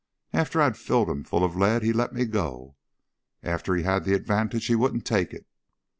[0.33, 2.75] After I'd filled him full of lead, he let me go.
[3.43, 5.45] After he had the advantage he wouldn't take it."